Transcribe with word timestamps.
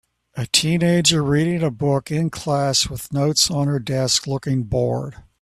A 0.33 0.47
teenager 0.47 1.21
reading 1.21 1.61
a 1.61 1.69
book 1.69 2.09
in 2.09 2.31
class 2.31 2.89
with 2.89 3.13
notes 3.13 3.51
on 3.51 3.67
her 3.67 3.77
desk 3.77 4.25
looking 4.25 4.63
bored 4.63 5.17